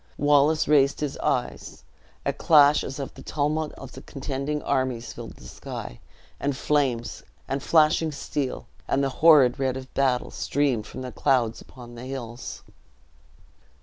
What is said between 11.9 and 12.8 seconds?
the hills.